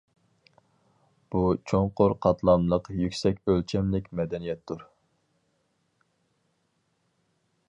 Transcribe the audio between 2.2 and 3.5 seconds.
قاتلاملىق يۈكسەك